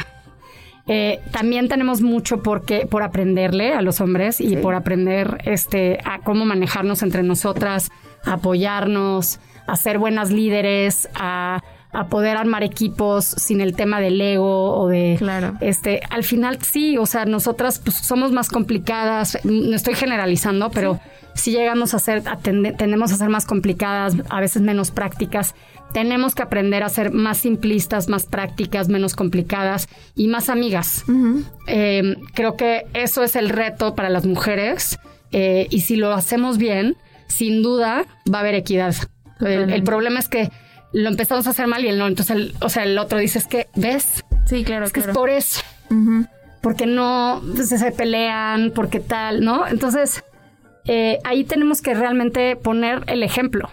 [0.86, 6.20] Eh, también tenemos mucho por, por aprenderle a los hombres y por aprender este, a
[6.20, 7.90] cómo manejarnos entre nosotras,
[8.24, 9.40] apoyarnos,
[9.70, 11.62] a ser buenas líderes, a,
[12.08, 15.54] poder armar equipos sin el tema del ego o de claro.
[15.60, 19.36] este al final sí o sea nosotras pues somos más complicadas.
[19.42, 21.00] No estoy generalizando pero
[21.34, 25.56] si llegamos a ser tendemos a ser más complicadas a veces menos prácticas.
[25.92, 31.04] Tenemos que aprender a ser más simplistas más prácticas menos complicadas y más amigas.
[31.66, 35.00] Em, creo que eso es el reto para las mujeres
[35.32, 38.94] eh, y si lo hacemos bien sin duda va a haber equidad
[39.40, 40.50] el, problema es que
[40.92, 42.06] lo empezamos a hacer mal y el no.
[42.06, 44.24] Entonces, el, o sea, el otro dice, es que, ¿ves?
[44.46, 44.84] Sí, claro.
[44.84, 45.62] Es que es por eso.
[46.60, 49.66] Porque no pues, se pelean, porque tal, ¿no?
[49.66, 50.22] Entonces,
[50.86, 53.70] eh, ahí tenemos que realmente poner el ejemplo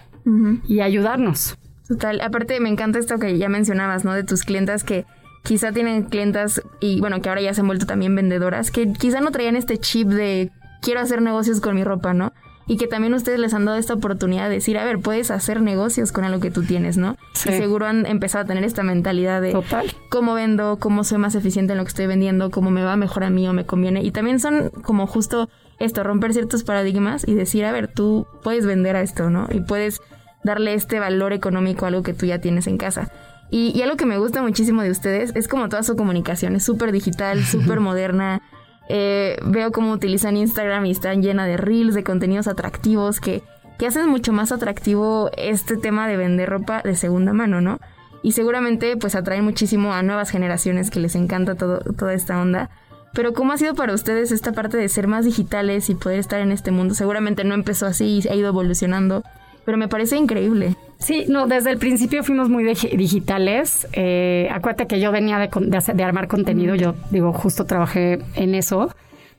[0.68, 1.56] y ayudarnos.
[1.88, 2.20] Total.
[2.20, 4.12] Aparte, me encanta esto que ya mencionabas, ¿no?
[4.12, 5.06] De tus clientas que
[5.42, 9.20] quizá tienen clientas y bueno, que ahora ya se han vuelto también vendedoras, que quizá
[9.20, 10.50] no traían este chip de
[10.82, 12.34] quiero hacer negocios con mi ropa, ¿no?
[12.68, 15.62] Y que también ustedes les han dado esta oportunidad de decir, a ver, puedes hacer
[15.62, 17.16] negocios con algo que tú tienes, ¿no?
[17.32, 17.48] Sí.
[17.48, 19.86] Y seguro han empezado a tener esta mentalidad de Total.
[20.10, 23.24] cómo vendo, cómo soy más eficiente en lo que estoy vendiendo, cómo me va mejor
[23.24, 24.02] a mí o me conviene.
[24.02, 28.66] Y también son como justo esto, romper ciertos paradigmas y decir, a ver, tú puedes
[28.66, 29.48] vender a esto, ¿no?
[29.50, 30.02] Y puedes
[30.44, 33.10] darle este valor económico a algo que tú ya tienes en casa.
[33.50, 36.64] Y, y algo que me gusta muchísimo de ustedes es como toda su comunicación, es
[36.64, 38.42] súper digital, súper moderna.
[38.88, 43.42] Eh, veo cómo utilizan Instagram y están llena de reels, de contenidos atractivos que,
[43.78, 47.80] que hacen mucho más atractivo este tema de vender ropa de segunda mano, ¿no?
[48.22, 52.70] Y seguramente pues atraen muchísimo a nuevas generaciones que les encanta todo, toda esta onda.
[53.12, 56.40] Pero ¿cómo ha sido para ustedes esta parte de ser más digitales y poder estar
[56.40, 56.94] en este mundo?
[56.94, 59.22] Seguramente no empezó así y ha ido evolucionando,
[59.64, 60.76] pero me parece increíble.
[60.98, 63.86] Sí, no, desde el principio fuimos muy digi- digitales.
[63.92, 68.18] Eh, acuérdate que yo venía de, de hacer- de armar contenido, yo digo, justo trabajé
[68.34, 68.94] en eso.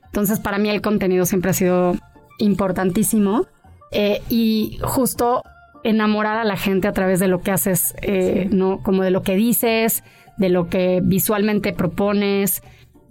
[0.06, 1.94] Entonces, para mí el contenido siempre ha sido
[2.38, 3.46] importantísimo.
[3.92, 5.42] Eh, y justo
[5.84, 8.82] enamorar a la gente a través de lo que haces, eh, ¿no?
[8.82, 10.02] Como de lo que dices,
[10.38, 12.62] de lo que visualmente propones.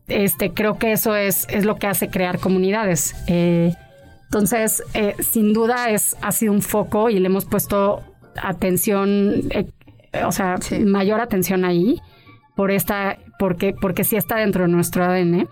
[0.08, 3.16] Este, creo que eso es, es lo que hace crear comunidades.
[3.28, 4.84] Entonces,
[5.32, 8.02] sin duda es, ha sido un foco y le hemos puesto
[8.42, 9.68] atención, eh,
[10.26, 10.80] o sea, Sí.
[10.80, 12.00] mayor atención ahí,
[12.56, 15.48] por esta, porque, porque sí está dentro de nuestro ADN.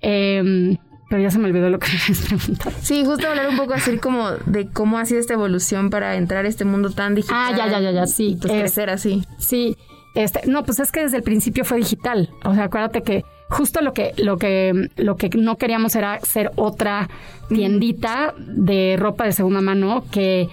[0.00, 0.76] Em,
[1.08, 2.76] pero ya se me olvidó lo que me preguntado.
[2.82, 6.44] Sí, justo hablar un poco así como de cómo ha sido esta evolución para entrar
[6.44, 7.36] a este mundo tan digital.
[7.38, 8.36] Ah, ya, ya, ya, ya, sí.
[8.40, 9.22] pues Es- crecer así.
[9.38, 9.76] Sí,
[10.14, 12.30] este, no, pues es que desde el principio fue digital.
[12.44, 16.50] O sea, acuérdate que justo lo que, lo que, lo que no queríamos era ser
[16.56, 17.08] otra
[17.48, 20.48] tiendita de ropa de segunda mano que,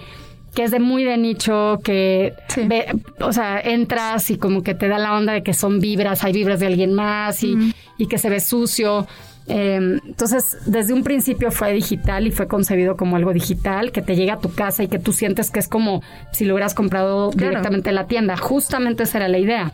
[0.54, 2.62] que es de muy de nicho, que Sí.
[2.66, 2.86] ve-
[3.20, 6.32] o sea, entras y como que te da la onda de que son vibras, hay
[6.32, 7.56] vibras de alguien más y,
[7.98, 9.06] y que se ve sucio.
[9.48, 14.14] Eh, entonces, desde un principio fue digital y fue concebido como algo digital, que te
[14.14, 17.30] llega a tu casa y que tú sientes que es como si lo hubieras comprado
[17.30, 17.48] Claro.
[17.50, 18.36] directamente en la tienda.
[18.36, 19.72] Justamente esa era la idea.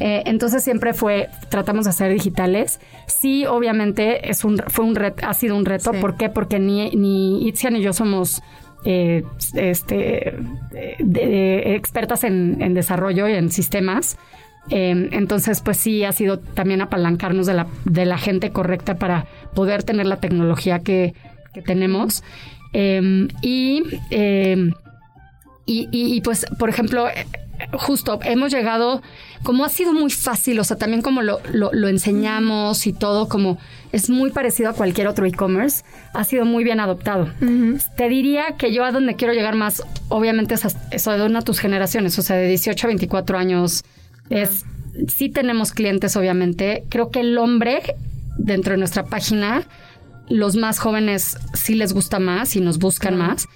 [0.00, 2.80] Eh, entonces siempre fue, tratamos de hacer digitales.
[3.06, 5.92] Sí, obviamente es un, fue un reto, ha sido un reto.
[5.92, 5.98] Sí.
[6.00, 6.28] ¿Por qué?
[6.28, 8.42] Porque ni, ni Itzia ni yo somos
[8.84, 10.34] eh, este,
[11.74, 14.16] expertas en, desarrollo y en sistemas.
[14.70, 19.26] Eh, entonces, pues sí, ha sido también apalancarnos de la, de la gente correcta para
[19.54, 21.14] poder tener la tecnología que,
[21.54, 22.22] que tenemos.
[22.72, 24.70] Y, eh,
[25.66, 27.06] y, y- y, pues, por ejemplo,
[27.72, 29.02] justo hemos llegado,
[29.42, 33.28] como ha sido muy fácil, o sea, también como lo, lo, lo enseñamos y todo,
[33.28, 33.58] como
[33.92, 37.28] es muy parecido a cualquier otro e-commerce, ha sido muy bien adoptado.
[37.96, 41.40] Te diría que yo a donde quiero llegar más, obviamente es a- eso de una
[41.40, 43.84] a tus generaciones, o sea, de 18 a 24 años,
[44.30, 44.64] es,
[45.08, 46.84] sí tenemos clientes, obviamente.
[46.88, 47.82] Creo que el hombre
[48.38, 49.66] dentro de nuestra página,
[50.28, 53.46] los más jóvenes sí les gusta más y nos buscan más.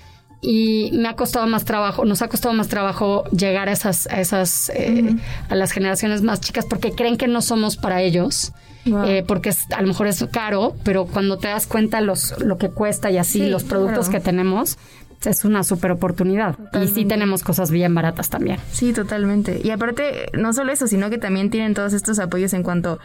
[0.44, 4.20] Y me ha costado más trabajo, nos ha costado más trabajo llegar a esas, a
[4.20, 5.14] esas, eh,
[5.48, 8.52] a las generaciones más chicas porque creen que no somos para ellos.
[8.84, 9.04] Wow.
[9.04, 12.58] eh, porque es- a lo mejor es caro, pero cuando te das cuenta los, lo
[12.58, 14.24] que cuesta y así, Sí, los productos claro.
[14.24, 14.76] que tenemos,
[15.24, 16.56] es una super oportunidad.
[16.82, 18.58] Y sí tenemos cosas bien baratas también.
[18.72, 19.60] Sí, totalmente.
[19.62, 22.98] Y aparte, no solo eso, sino que también tienen todos estos apoyos en cuanto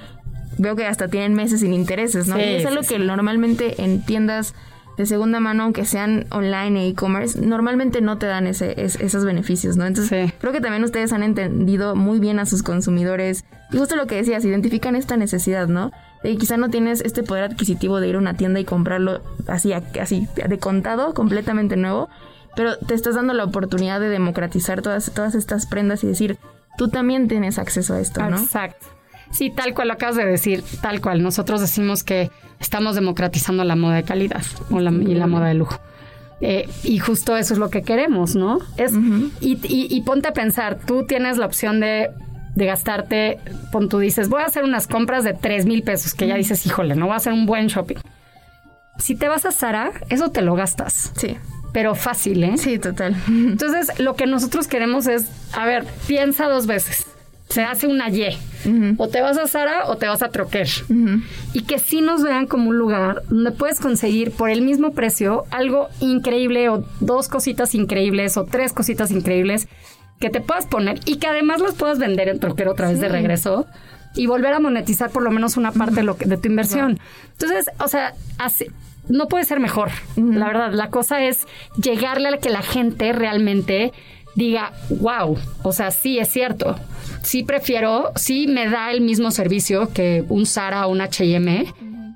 [0.57, 2.37] veo que hasta tienen meses sin intereses, ¿no?
[2.37, 2.95] Sí, y es algo sí.
[2.95, 4.55] que normalmente en tiendas
[4.97, 9.23] de segunda mano, aunque sean online e e-commerce, normalmente no te dan ese, es- esos
[9.25, 9.85] beneficios, ¿no?
[9.85, 10.33] Entonces, Sí.
[10.39, 13.45] creo que también ustedes han entendido muy bien a sus consumidores.
[13.71, 15.91] Y justo lo que decías, identifican esta necesidad, ¿no?
[16.23, 19.21] De que quizá no tienes este poder adquisitivo de ir a una tienda y comprarlo
[19.47, 22.09] así, así, de contado, completamente nuevo,
[22.55, 26.39] pero te estás dando la oportunidad de democratizar todas, todas estas prendas y decir,
[26.75, 28.37] tú también tienes acceso a esto, ¿no?
[28.37, 28.87] Exacto.
[29.31, 31.21] Sí, tal cual lo acabas de decir, tal cual.
[31.21, 35.53] Nosotros decimos que estamos democratizando la moda de calidad o la- y la moda de
[35.53, 35.79] lujo.
[36.41, 38.59] Eh, y justo eso es lo que queremos, ¿no?
[38.77, 38.93] Es,
[39.41, 42.09] y, y- y ponte a pensar, tú tienes la opción de,
[42.55, 43.39] de gastarte,
[43.71, 46.65] pon tú dices, voy a hacer unas compras de 3 mil pesos, que ya dices,
[46.65, 47.97] híjole, no voy a hacer un buen shopping.
[48.99, 51.37] Si te vas a Sara, eso te lo gastas, Sí,
[51.73, 52.57] pero fácil, ¿eh?
[52.57, 53.15] sí, total.
[53.27, 57.05] Entonces, lo que nosotros queremos es, a ver, piensa dos veces.
[57.49, 58.37] Se hace una Y.
[58.97, 60.67] O te vas a Sara o te vas a Troquer.
[61.53, 65.45] Y que sí nos vean como un lugar donde puedes conseguir por el mismo precio
[65.51, 69.67] algo increíble o dos cositas increíbles o tres cositas increíbles
[70.19, 73.07] que te puedas poner y que además las puedas vender en Troquer otra vez de
[73.07, 73.65] regreso
[74.15, 76.99] y volver a monetizar por lo menos una parte de, lo que- de tu inversión.
[77.33, 78.65] Entonces, o sea, así,
[79.07, 79.89] no puede ser mejor.
[80.17, 81.45] La verdad, la cosa es
[81.81, 83.93] llegarle a que la gente realmente
[84.37, 86.75] diga, wow, o sea, sí es cierto.
[87.23, 91.65] Sí prefiero, sí me da el mismo servicio que un Zara o un H&M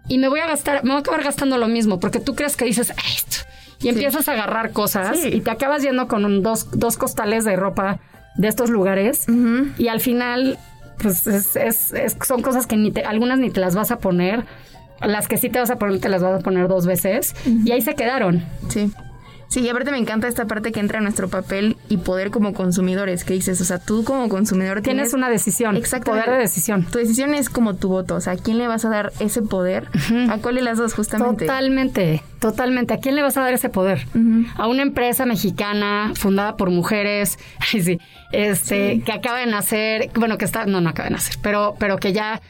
[0.08, 2.56] y me voy a gastar, me voy a acabar gastando lo mismo porque tú crees
[2.56, 3.38] que dices "Ah, esto
[3.82, 7.56] y empiezas a agarrar cosas y te acabas yendo con un- dos, dos costales de
[7.56, 8.00] ropa
[8.36, 9.26] de estos lugares
[9.78, 10.58] y al final
[11.00, 13.98] pues es, es- es- son cosas que ni te, algunas ni te las vas a
[13.98, 14.46] poner,
[15.02, 17.34] las que sí te vas a poner te las vas a poner dos veces
[17.66, 18.46] y ahí se quedaron.
[18.70, 18.92] Sí.
[19.52, 22.54] Sí, y aparte me encanta esta parte que entra en nuestro papel y poder como
[22.54, 26.24] consumidores, que dices, o sea, tú como consumidor Tienes una decisión, Exactamente.
[26.24, 26.86] poder de decisión.
[26.86, 29.42] Tu decisión es como tu voto, o sea, ¿a quién le vas a dar ese
[29.42, 29.90] poder?
[30.30, 31.48] ¿A cuál de las dos justamente?
[31.48, 32.94] Totalmente, totalmente.
[32.94, 34.08] ¿A quién le vas a dar ese poder?
[34.56, 37.38] A una empresa mexicana fundada por mujeres,
[37.68, 38.00] sí,
[38.32, 41.98] este, que acaba de nacer, bueno, que está, no, no acaba de nacer, pero, pero
[41.98, 42.42] que ya,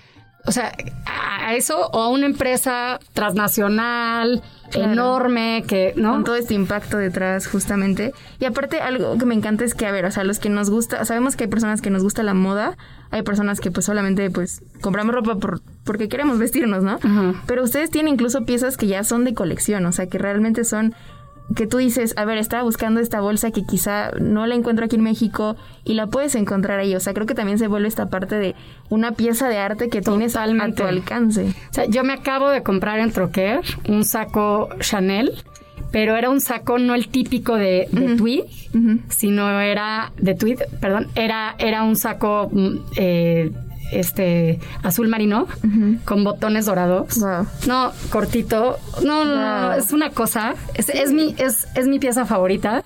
[0.45, 0.71] o sea,
[1.07, 4.93] a eso o a una empresa transnacional Claro.
[4.93, 6.11] enorme que, ¿no?
[6.13, 8.13] Con todo este impacto detrás, justamente.
[8.39, 10.69] Y aparte, algo que me encanta es que, a ver, o sea, los que nos
[10.69, 12.77] gusta, sabemos que hay personas que nos gusta la moda,
[13.09, 16.99] hay personas que pues solamente pues compramos ropa por, porque queremos vestirnos, ¿no?
[17.45, 20.95] Pero ustedes tienen incluso piezas que ya son de colección, o sea, que realmente son
[21.55, 24.95] que tú dices, a ver, estaba buscando esta bolsa que quizá no la encuentro aquí
[24.95, 26.95] en México y la puedes encontrar ahí.
[26.95, 28.55] O sea, creo que también se vuelve esta parte de
[28.89, 31.53] una pieza de arte que tienes a tu alcance.
[31.69, 35.31] O sea, yo me acabo de comprar en Troquer un saco Chanel,
[35.91, 38.43] pero era un saco no el típico de, de tweed,
[39.09, 43.51] sino era de tweed, perdón, era, era un saco mm, eh,
[43.91, 45.47] este azul marino
[46.05, 47.19] con botones dorados.
[47.19, 47.45] Wow.
[47.67, 48.77] No, cortito.
[49.03, 50.55] No, no, no, es una cosa.
[50.73, 52.83] Es, es mi, es, es mi pieza favorita.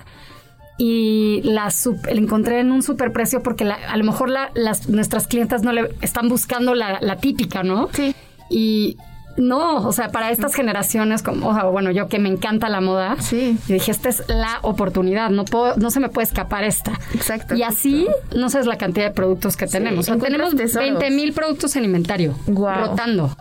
[0.78, 4.88] Y la, sup- la encontré en un superprecio porque la- a lo mejor la- las,
[4.90, 7.88] nuestras clientas no le están buscando la, la típica, ¿no?
[7.92, 8.14] Sí.
[8.50, 8.98] Y
[9.36, 12.80] no, o sea, para estas generaciones, como, o sea, bueno, yo que me encanta la
[12.80, 13.58] moda, Sí.
[13.66, 16.92] yo dije, esta es la oportunidad, no puedo, no se me puede escapar esta.
[17.14, 20.08] Exacto, Y así, no sabes la cantidad de productos que tenemos.
[20.08, 20.88] O sea, tenemos tesoros.
[20.98, 22.86] 20 mil productos en inventario, Guau.
[22.90, 23.36] rotando,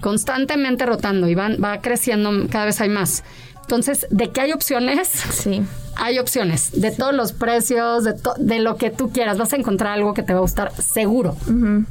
[0.00, 3.22] constantemente rotando y van, va creciendo, cada vez hay más.
[3.62, 5.08] Entonces, ¿de qué hay opciones?
[5.08, 5.62] Sí.
[5.96, 9.36] Hay opciones de todos los precios, de, to- de lo que tú quieras.
[9.38, 11.36] Vas a encontrar algo que te va a gustar seguro,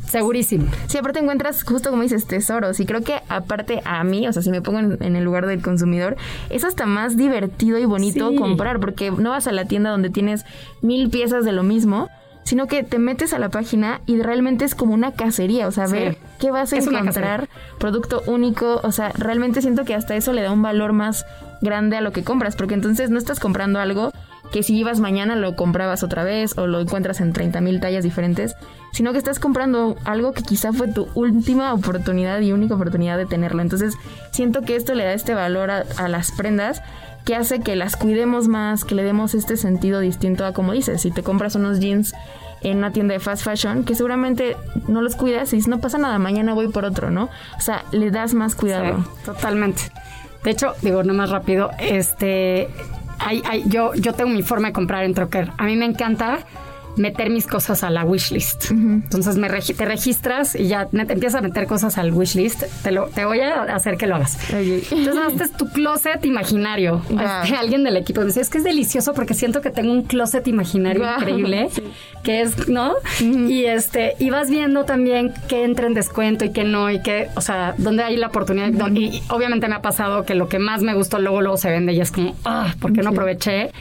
[0.07, 0.65] segurísimo.
[0.87, 2.79] Sí, aparte encuentras, justo como dices, tesoros.
[2.79, 5.45] Y creo que aparte a mí, o sea, si me pongo en, en el lugar
[5.45, 6.17] del consumidor,
[6.49, 8.35] es hasta más divertido y bonito Sí.
[8.37, 10.43] comprar, porque no vas a la tienda donde tienes
[10.81, 12.09] mil piezas de lo mismo,
[12.43, 15.85] sino que te metes a la página y realmente es como una cacería, o sea,
[15.87, 15.93] Sí.
[15.93, 20.33] ver qué vas a Es encontrar, producto único, o sea, realmente siento que hasta eso
[20.33, 21.25] le da un valor más
[21.61, 24.11] grande a lo que compras, porque entonces no estás comprando algo
[24.51, 28.03] que si ibas mañana lo comprabas otra vez o lo encuentras en 30 mil tallas
[28.03, 28.55] diferentes,
[28.91, 33.25] sino que estás comprando algo que quizá fue tu última oportunidad y única oportunidad de
[33.25, 33.61] tenerlo.
[33.61, 33.95] Entonces
[34.31, 36.81] siento que esto le da este valor a, a las prendas
[37.25, 41.01] que hace que las cuidemos más, que le demos este sentido distinto a como dices,
[41.01, 42.13] si te compras unos jeans
[42.61, 45.97] en una tienda de fast fashion, que seguramente no los cuidas y dices, no pasa
[45.97, 47.29] nada, mañana voy por otro, ¿no?
[47.57, 49.05] O sea, le das más cuidado.
[49.25, 49.83] Totalmente.
[50.43, 52.69] De hecho, digo, no más rápido, este,
[53.19, 55.51] hay, hay- yo, yo tengo mi forma de comprar en Troquer.
[55.57, 56.39] A mí me encanta
[56.99, 58.71] meter mis cosas a la wishlist.
[58.71, 62.63] Entonces me regi- te registras y ya te empiezas a meter cosas al wishlist.
[62.83, 64.37] Te, lo, te voy a hacer que lo hagas.
[64.91, 67.01] Entonces, este es tu closet imaginario.
[67.09, 70.03] Este, alguien del equipo me dice, es que es delicioso porque siento que tengo un
[70.03, 71.69] closet imaginario increíble,
[72.23, 72.93] que es, ¿no?
[73.21, 77.29] Y este, y vas viendo también qué entra en descuento y qué no, y qué,
[77.35, 78.69] o sea, dónde hay la oportunidad.
[78.71, 81.69] Don- Y obviamente me ha pasado que lo que más me gustó luego, luego se
[81.69, 83.71] vende y es como, ah, ¿por qué no aproveché?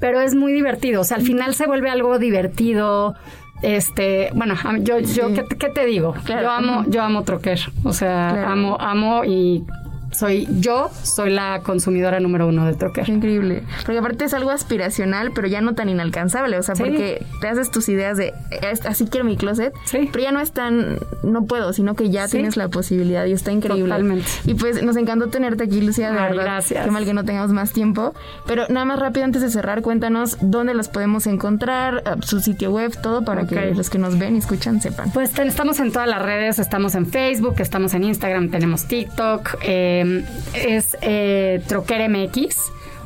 [0.00, 1.02] Pero es muy divertido.
[1.02, 3.14] O sea, al final se vuelve algo divertido.
[3.62, 6.14] Este, bueno, yo, yo, ¿qué, qué te digo?
[6.24, 6.42] Claro.
[6.42, 7.60] Yo amo, yo amo Troquer.
[7.84, 8.48] O sea, Claro.
[8.48, 9.62] amo, amo y
[10.10, 13.04] soy, yo soy la consumidora número uno de Troquer.
[13.04, 13.62] Qué increíble.
[13.84, 16.58] Porque aparte es algo aspiracional, pero ya no tan inalcanzable.
[16.58, 16.82] O sea, Sí.
[16.82, 19.72] porque te haces tus ideas de "Es- así quiero mi closet.
[19.84, 20.08] Sí.
[20.12, 22.32] Pero ya no es tan, no puedo, sino que ya Sí.
[22.38, 23.84] tienes la posibilidad y está increíble.
[23.90, 24.26] Totalmente.
[24.44, 26.42] Y pues nos encantó tenerte aquí, Lucía, de Ay, verdad.
[26.44, 26.84] gracias.
[26.84, 28.14] Qué mal que no tengamos más tiempo.
[28.46, 32.70] Pero nada más rápido antes de cerrar, cuéntanos dónde los podemos encontrar, eh, su sitio
[32.72, 35.10] web, todo para que los que nos ven y escuchan sepan.
[35.12, 39.99] Pues estamos en todas las redes, estamos en Facebook, estamos en Instagram, tenemos TikTok, eh,
[40.54, 42.56] es eh, Troquer MX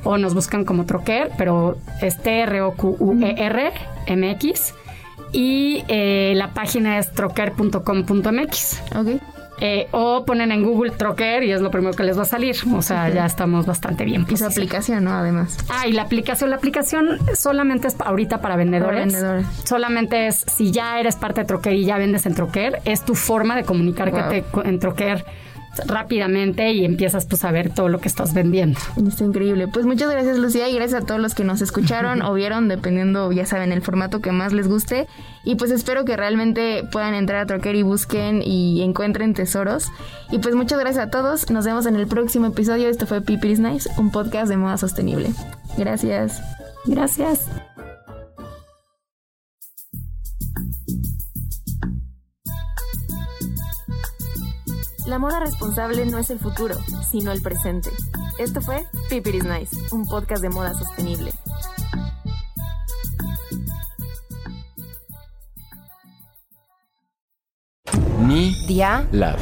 [0.05, 3.73] o nos buscan como Troquer, pero es T-R-O-Q-U-E-R
[4.09, 4.75] MX
[5.33, 8.83] y eh, la página es troquer.com.mx.
[8.97, 9.21] Ok.
[9.61, 12.57] Eh, o ponen en Google Troquer y es lo primero que les va a salir.
[12.75, 14.27] O sea, ya estamos bastante bien.
[14.29, 15.13] Y su aplicación, ¿no?
[15.13, 15.57] Además.
[15.69, 18.93] Ah, y la aplicación, la aplicación solamente es ahorita para vendedores.
[18.93, 19.47] Para vendedores.
[19.65, 23.15] Solamente es si ya eres parte de Troquer y ya vendes en Troquer, es tu
[23.15, 24.65] forma de comunicarte Wow.
[24.65, 25.25] en Troquer
[25.87, 28.79] rápidamente y empiezas pues a ver todo lo que estás vendiendo.
[29.07, 29.69] Está increíble.
[29.69, 33.31] Pues muchas gracias Lucía y gracias a todos los que nos escucharon o vieron, dependiendo,
[33.33, 35.07] ya saben, el formato que más les guste.
[35.45, 39.91] Y pues espero que realmente puedan entrar a Troquer y busquen y encuentren tesoros.
[40.31, 41.51] Y pues muchas gracias a todos.
[41.51, 42.89] Nos vemos en el próximo episodio.
[42.89, 45.31] Esto fue Pipiris Nice, un podcast de moda sostenible.
[45.77, 46.41] Gracias.
[46.87, 47.49] Gracias.
[55.15, 56.75] La moda responsable no es el futuro,
[57.09, 57.89] sino el presente.
[58.37, 61.31] Esto fue Pipiris Nice, un podcast de moda sostenible.
[68.19, 69.39] Media Lab.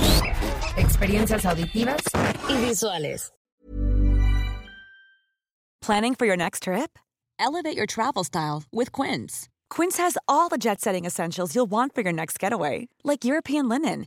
[0.77, 2.03] Experiencias auditivas
[2.51, 3.33] y visuales.
[5.81, 6.99] Planning for your next trip?
[7.39, 9.49] Elevate your travel style with Quince.
[9.70, 13.70] Quince has all the jet setting essentials you'll want for your next getaway, like European
[13.70, 14.07] linen,